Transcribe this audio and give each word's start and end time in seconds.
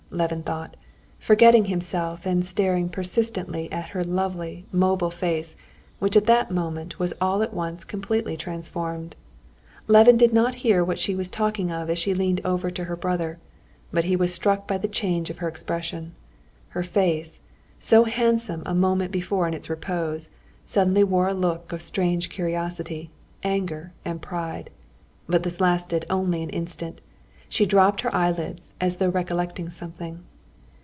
Levin 0.13 0.43
thought, 0.43 0.75
forgetting 1.19 1.63
himself 1.65 2.25
and 2.25 2.45
staring 2.45 2.89
persistently 2.89 3.71
at 3.71 3.91
her 3.91 4.03
lovely, 4.03 4.65
mobile 4.69 5.09
face, 5.09 5.55
which 5.99 6.17
at 6.17 6.25
that 6.25 6.51
moment 6.51 6.99
was 6.99 7.13
all 7.21 7.41
at 7.41 7.53
once 7.53 7.85
completely 7.85 8.35
transformed. 8.35 9.15
Levin 9.87 10.17
did 10.17 10.33
not 10.33 10.55
hear 10.55 10.83
what 10.83 10.99
she 10.99 11.15
was 11.15 11.31
talking 11.31 11.71
of 11.71 11.89
as 11.89 11.97
she 11.97 12.13
leaned 12.13 12.41
over 12.43 12.69
to 12.69 12.83
her 12.83 12.95
brother, 12.97 13.39
but 13.93 14.03
he 14.03 14.17
was 14.17 14.33
struck 14.33 14.67
by 14.67 14.77
the 14.77 14.89
change 14.89 15.29
of 15.29 15.37
her 15.37 15.47
expression. 15.47 16.13
Her 16.67 16.83
face—so 16.83 18.03
handsome 18.03 18.63
a 18.65 18.75
moment 18.75 19.13
before 19.13 19.47
in 19.47 19.53
its 19.53 19.69
repose—suddenly 19.69 21.05
wore 21.05 21.29
a 21.29 21.33
look 21.33 21.71
of 21.71 21.81
strange 21.81 22.27
curiosity, 22.27 23.11
anger, 23.43 23.93
and 24.03 24.21
pride. 24.21 24.71
But 25.29 25.43
this 25.43 25.61
lasted 25.61 26.05
only 26.09 26.43
an 26.43 26.49
instant. 26.49 26.99
She 27.49 27.65
dropped 27.65 27.99
her 27.99 28.15
eyelids, 28.15 28.73
as 28.79 28.95
though 28.95 29.09
recollecting 29.09 29.69
something. 29.71 30.23